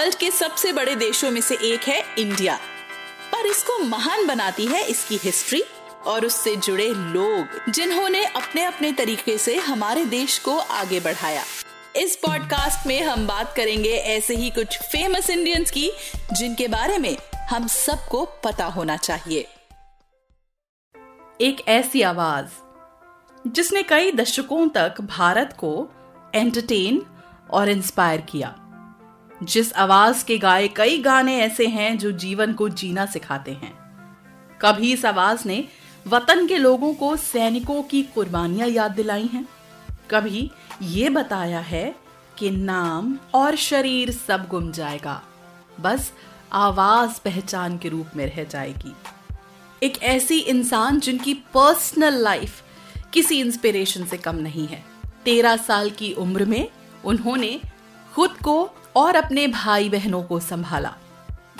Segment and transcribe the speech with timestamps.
[0.00, 2.56] World के सबसे बड़े देशों में से एक है इंडिया।
[3.32, 5.62] पर इसको महान बनाती है इसकी हिस्ट्री
[6.06, 11.42] और उससे जुड़े लोग, जिन्होंने अपने अपने तरीके से हमारे देश को आगे बढ़ाया।
[11.96, 15.92] इस पॉडकास्ट में हम बात करेंगे ऐसे ही कुछ फ़ेमस इंडियंस की,
[16.32, 17.16] जिनके बारे में
[17.50, 19.46] हम सबको पता होना चाहिए।
[21.40, 22.48] एक ऐसी आवाज़,
[23.46, 25.88] जिसने कई दशकों तक भारत को
[26.34, 27.06] एंटरटेन
[27.50, 28.59] और इंस्पायर किया।
[29.42, 33.72] जिस आवाज़ के गाए कई गाने ऐसे हैं जो जीवन को जीना सिखाते हैं।
[34.62, 35.68] कभी इस आवाज़ ने
[36.06, 39.48] वतन के लोगों को सैनिकों की कुर्बानियाँ याद दिलाई हैं।
[40.10, 40.50] कभी
[40.82, 41.96] ये बताया है
[42.38, 45.22] कि नाम और शरीर सब गुम जाएगा।
[45.80, 46.12] बस
[46.52, 48.92] आवाज़ पहचान के रूप में रह जाएगी।
[49.82, 52.62] एक ऐसी इंसान जिनकी पर्सनल लाइफ
[53.12, 54.84] किसी इंस्पिरेशन से कम नहीं है।
[55.24, 56.68] तेरह साल की उम्र में
[57.04, 57.60] उन्होंने
[58.14, 60.96] खुद को और अपने भाई बहनों को संभाला।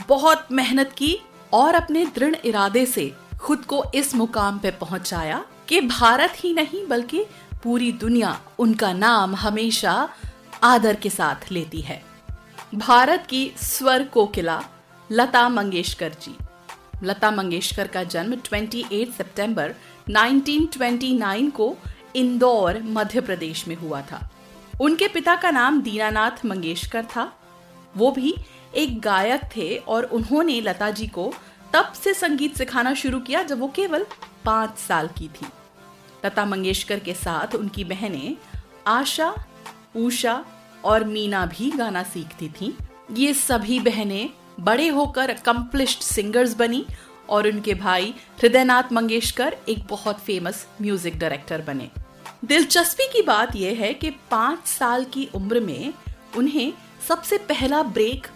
[0.09, 1.19] बहुत मेहनत की
[1.53, 6.86] और अपने दृढ़ इरादे से खुद को इस मुकाम पे पहुँचाया कि भारत ही नहीं,
[6.86, 7.27] बल्कि
[7.62, 10.08] पूरी दुनिया उनका नाम हमेशा
[10.62, 12.05] आदर के साथ लेती है।
[12.75, 14.62] भारत की स्वर कोकिला
[15.12, 16.36] लता मंगेशकर जी।
[17.03, 19.75] लता मंगेशकर का जन्म 28 सितंबर
[20.08, 21.77] 1929 को
[22.17, 24.30] इंदौर, मध्य प्रदेश में हुआ था।
[24.81, 27.33] उनके पिता का नाम दीनानाथ मंगेशकर था।
[27.95, 28.34] वो भी
[28.75, 31.33] एक गायक थे और उन्होंने लता जी को
[31.73, 34.06] तब से संगीत सिखाना शुरू किया जब वो केवल
[34.45, 35.47] पाँच साल की थी।
[36.25, 38.36] लता मंगेशकर के साथ उनकी बहनें
[38.86, 39.35] आशा,
[39.96, 40.45] उषा
[40.85, 42.73] और मीना भी गाना सीखती थीं।
[43.17, 44.30] ये सभी बहनें
[44.61, 46.85] बड़े होकर अकम्पलिश्ड सिंगर्स बनी
[47.29, 51.91] और उनके भाई हृदयनाथ मंगेशकर एक बहुत फ़ेमस म्यूज़िक डायरेक्टर बने।
[52.42, 55.92] दिलचस्पी की बात यह है कि पाँच साल की उम्र में
[56.36, 56.73] उन्हें
[57.08, 58.27] सबसे पहला ब्रेक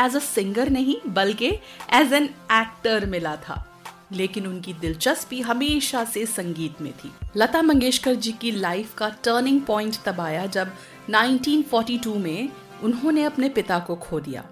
[0.00, 1.48] एज अ सिंगर नहीं, बल्कि
[1.92, 3.64] एज एन एक्टर मिला था।
[4.12, 9.60] लेकिन उनकी दिलचस्पी हमेशा से संगीत में थी। लता मंगेशकर जी की लाइफ का टर्निंग
[9.60, 10.72] पॉइंट तब आया जब
[11.10, 12.48] 1942 में
[12.82, 14.44] उन्होंने अपने पिता को खो दिया।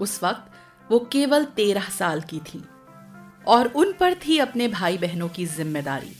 [0.00, 2.64] उस वक्त वो केवल तेरह साल की थी
[3.46, 6.16] और उन पर थी अपने भाई बहनों की ज़िम्मेदारी।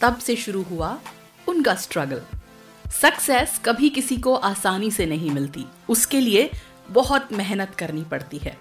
[0.00, 0.98] तब से शुरू हुआ
[1.56, 2.22] उनका स्ट्रगल
[2.92, 6.50] सक्सेस कभी किसी को आसानी से नहीं मिलती। उसके लिए
[6.90, 8.56] बहुत मेहनत करनी पड़ती है।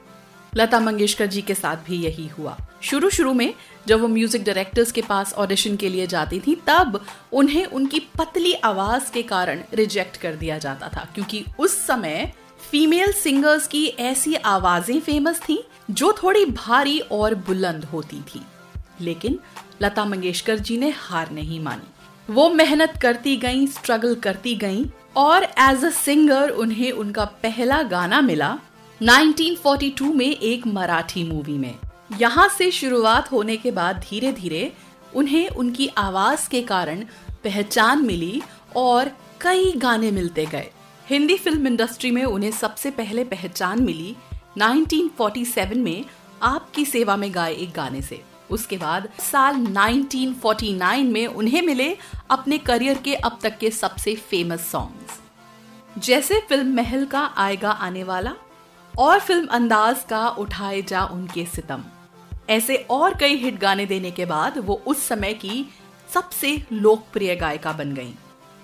[0.56, 3.54] लता मंगेशकर जी के साथ भी यही हुआ। शुरू शुरू में
[3.88, 8.54] जब वो म्यूज़िक डायरेक्टर्स के पास ऑडिशन के लिए जाती थी, तब उन्हें उनकी पतली
[8.54, 12.32] आवाज़ के कारण रिजेक्ट कर दिया जाता था, क्योंकि उस समय
[12.72, 18.42] फीमेल सिंगर्स की ऐसी आवाज़ें फ़ेमस थी, जो थोड़ी भारी और बुलंद होती थी।
[19.02, 19.40] लेकिन
[19.82, 21.92] लता मंगेशकर जी ने हार नहीं मानी।
[22.30, 24.86] वो मेहनत करती गई स्ट्रगल करती गई,
[25.18, 28.58] और एज अ सिंगर उन्हें उनका पहला गाना मिला
[29.02, 31.74] 1942 में एक मराठी मूवी में।
[32.20, 34.72] यहाँ से शुरुआत होने के बाद धीरे धीरे
[35.16, 37.06] उन्हें उनकी आवाज़ के कारण
[37.44, 38.42] पहचान मिली
[38.76, 40.70] और कई गाने मिलते गए।
[41.08, 44.16] हिंदी फ़िल्म इंडस्ट्री में उन्हें सबसे पहले पहचान मिली
[44.58, 46.06] 1947 में
[46.44, 48.22] आपकी सेवा में गाए एक गाने से।
[48.52, 51.98] उसके बाद साल 1949 में उन्हें मिले
[52.30, 55.20] अपने करियर के अब तक के सबसे फ़ेमस सॉन्ग्स
[55.98, 58.34] जैसे फ़िल्म महल का आएगा आने वाला
[59.00, 61.84] और फ़िल्म अंदाज का उठाए जा उनके सितम।
[62.50, 65.74] ऐसे और कई हिट गाने देने के बाद वो उस समय की
[66.14, 68.14] सबसे लोकप्रिय गायिका बन गईं।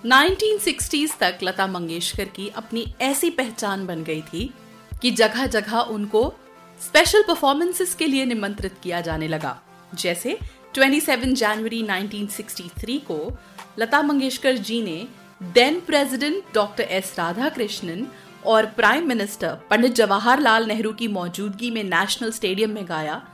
[0.06, 4.54] 1960s तक लता मंगेशकर की अपनी ऐसी पहचान बन गई थी
[5.02, 6.34] कि जगह जगह उनको
[6.82, 9.62] स्पेशल परफॉर्मेंसेस के लिए निमंत्रित किया जाने लगा।
[9.96, 10.40] जैसे
[10.78, 13.38] 27 जनवरी 1963 को
[13.80, 15.08] लता मंगेशकर जी ने
[15.44, 17.16] then president doctor S
[17.50, 18.08] Radhakrishnan
[18.46, 23.28] और प्राइम मिनिस्टर पंडित जवाहरलाल नेहरू की मौजूदगी में नेशनल स्टेडियम में गाया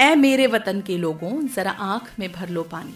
[0.00, 2.94] ए मेरे वतन के लोगों, जरा आँख में भर लो पानी।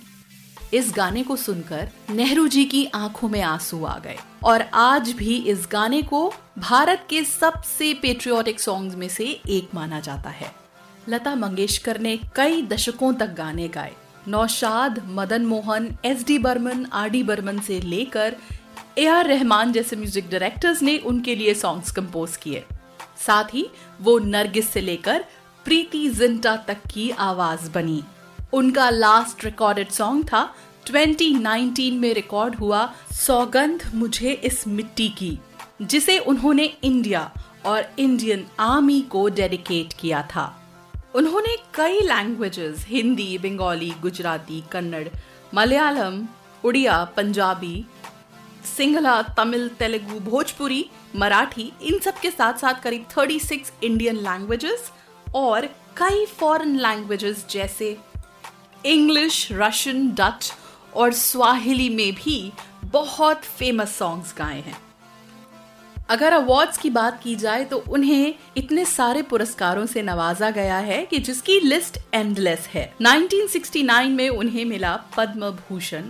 [0.76, 5.37] इस गाने को सुनकर नेहरू जी की आँखों में आँसू आ गए और आज भी
[5.37, 10.68] इस गाने को भारत के सबसे पेट्रियोटिक सॉन्ग्स में से एक माना जाता है।
[11.08, 13.93] लता मंगेशकर ने कई दशकों तक गाने गाए।
[14.28, 18.37] Naushad, Madan Mohan, S D Burman, R D Burman से लेकर
[18.99, 22.64] ए आर रहमान जैसे म्यूज़िक डायरेक्टर्स ने उनके लिए सॉन्ग्स कंपोज किए।
[23.26, 23.66] साथ ही
[24.00, 25.25] वो नरगिस से लेकर
[25.64, 28.02] प्रीति जिंटा तक की आवाज़ बनी।
[28.52, 30.43] उनका लास्ट रिकॉर्डेड सॉन्ग था
[30.87, 35.38] 2019 में रिकॉर्ड हुआ सौगंध मुझे इस मिट्टी की,
[35.82, 37.31] जिसे उन्होंने इंडिया
[37.66, 40.57] और इंडियन आर्मी को डेडिकेट किया था।
[41.14, 45.08] उन्होंने कई लैंग्वेजेस हिंदी बंगाली गुजराती कन्नड़
[45.55, 46.26] मलयालम
[46.64, 47.84] उड़िया पंजाबी
[48.76, 50.84] सिंगला तमिल तेलुगु भोजपुरी
[51.16, 54.90] मराठी इन सब के साथ साथ करीब 36 इंडियन लैंग्वेजेस
[55.34, 55.66] और
[55.96, 57.96] कई फॉरेन लैंग्वेजेस जैसे
[58.87, 60.52] इंग्लिश रशियन डच
[60.96, 62.52] और स्वाहिली में भी
[62.84, 64.88] बहुत फ़ेमस सॉन्ग्स गाए हैं।
[66.08, 71.05] अगर अवार्ड्स की बात की जाए तो उन्हें इतने सारे पुरस्कारों से नवाजा गया है
[71.06, 76.05] कि जिसकी लिस्ट एंडलेस है। 1969 में उन्हें मिला पद्म भूषण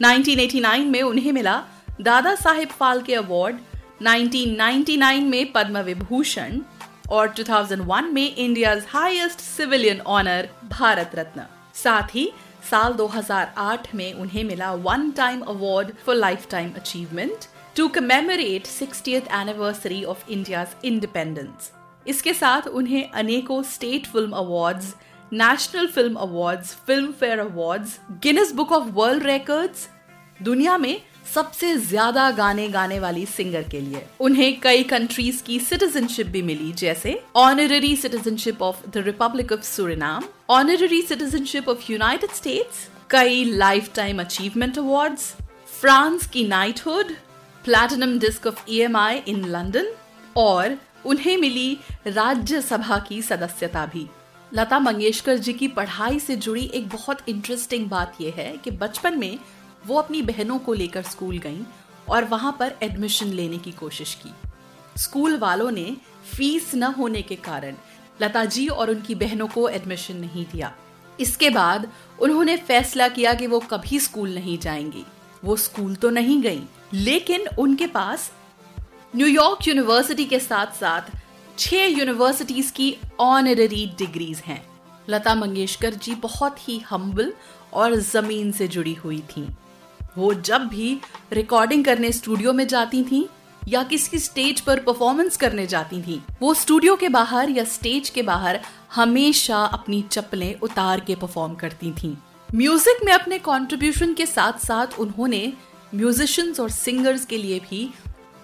[0.00, 1.62] 1989 में उन्हें मिला
[2.00, 3.56] दादा साहेब फाल्के अवार्ड
[4.02, 6.60] 1999 में पद्म विभूषण
[7.10, 11.46] और 2001 में India highest civilian honour Bharat Ratna.
[11.74, 12.30] साथ ही
[12.70, 16.16] साल 2008 में उन्हें मिला one time award for
[16.50, 17.46] lifetime achievement
[17.76, 21.70] to commemorate sixty anniversary of India independence
[22.06, 24.94] इसके साथ उन्हें अनेकों state film awards
[25.32, 26.74] national film awards
[27.20, 29.88] filmfare awards Guinness book of world records
[30.40, 31.00] दुनिया में
[31.34, 36.72] सबसे ज़्यादा गाने गाने वाली सिंगर के लिए। उन्हें कई कंट्रीज़ की सिटीजनशिप भी मिली,
[36.72, 43.94] जैसे honorary citizenship of the republic of Suriname honorary citizenship of United States कई life
[43.94, 45.32] time achievement awards
[45.80, 47.12] France की knighthood
[47.64, 49.92] platinum disc of EMI in London
[50.36, 50.76] और
[51.06, 54.06] उन्हें मिली राज्यसभा की सदस्यता भी।
[54.54, 59.18] लता मंगेशकर जी की पढ़ाई से जुड़ी एक बहुत इंटरेस्टिंग बात यह है कि बचपन
[59.18, 59.38] में
[59.86, 61.62] वो अपनी बहनों को लेकर स्कूल गईं
[62.08, 64.32] और वहाँ पर एडमिशन लेने की कोशिश की।
[64.96, 65.96] स्कूल वालों ने
[66.36, 67.76] फ़ीस न होने के कारण
[68.22, 70.74] लता जी और उनकी बहनों को एडमिशन नहीं दिया।
[71.20, 71.90] इसके बाद
[72.20, 75.04] उन्होंने फैसला किया कि वो कभी स्कूल नहीं जाएँगी।
[75.44, 76.62] वो स्कूल तो नहीं गई
[76.94, 78.30] लेकिन उनके पास
[79.16, 81.10] न्यूयॉर्क यूनिवर्सिटी के साथ साथ
[81.58, 84.62] छह यूनिवर्सिटीज की ऑनररी डिग्रीज हैं
[85.10, 87.32] लता मंगेशकर जी बहुत ही हम्बल
[87.72, 89.48] और ज़मीन से जुड़ी हुई थी
[90.18, 91.00] वो जब भी
[91.32, 93.28] रिकॉर्डिंग करने स्टूडियो में जाती थी
[93.68, 98.22] या किसी स्टेज पर परफॉर्मेंस करने जाती थी, वो स्टूडियो के बाहर या स्टेज के
[98.22, 98.60] बाहर
[98.94, 102.14] हमेशा अपनी चप्पलें उतार के परफॉर्म करती थीं।
[102.54, 105.52] म्यूज़िक में अपने कंट्रीब्यूशन के साथ साथ उन्होंने
[105.94, 107.90] म्यूजिशियंस और सिंगर्स के लिए भी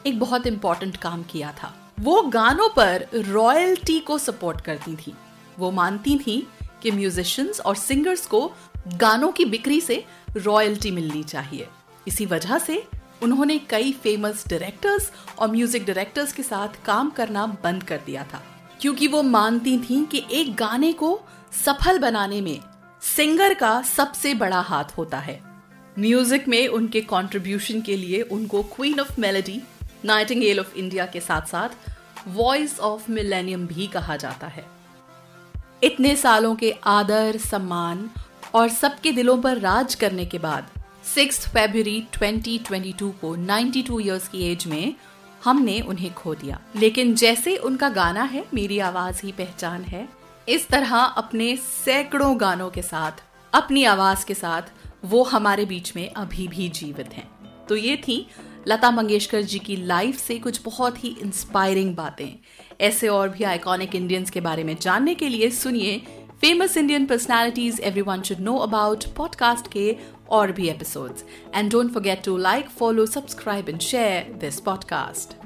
[0.06, 5.14] एक बहुत इंपॉर्टेंट काम किया था। वो गानों पर रॉयल्टी को सपोर्ट करती थी।
[5.58, 6.48] वो मानती थी
[6.82, 8.52] कि म्यूजिशियंस और सिंगर्स को
[8.94, 10.04] गानों की बिक्री से
[10.36, 11.68] रॉयल्टी मिलनी चाहिए।
[12.08, 12.88] इसी वजह से
[13.22, 18.42] उन्होंने कई फ़ेमस डायरेक्टर्स और म्यूज़िक डायरेक्टर्स के साथ काम करना बंद कर दिया था।
[18.80, 21.20] क्योंकि वो मानती थी कि एक गाने को
[21.64, 22.60] सफल बनाने में
[23.02, 25.45] सिंगर का सबसे बड़ा हाथ होता है।
[25.98, 29.62] म्यूज़िक में उनके कंट्रीब्यूशन के लिए उनको queen of melody
[30.04, 31.68] nightingale of India के साथ साथ
[32.28, 34.64] वॉइस ऑफ़ मिलेनियम भी कहा जाता है।
[35.82, 38.10] इतने सालों के आदर, सम्मान
[38.54, 40.70] और सबके दिलों पर राज करने के बाद
[41.14, 44.94] सिक्स फेब्रवरी 2022 को 92 इयर्स की एज में
[45.44, 50.08] हमने उन्हें खो दिया। लेकिन जैसे उनका गाना है, मेरी आवाज़ ही पहचान है,
[50.48, 53.12] इस तरह अपने सैकड़ों गानों के साथ,
[53.52, 54.62] अपनी आवाज़ के साथ
[55.06, 57.28] वो हमारे बीच में अभी भी जीवित हैं।
[57.68, 58.26] तो ये थी
[58.68, 62.28] लता मंगेशकर जी की लाइफ से कुछ बहुत ही इंस्पायरिंग बातें।
[62.80, 65.98] ऐसे और भी आइकॉनिक इंडियंस के बारे में जानने के लिए सुनिए
[66.40, 69.96] famous Indian personalities everyone should know about podcast के
[70.30, 75.45] और भी episodes and don't forget to like follow subscribe and share this podcast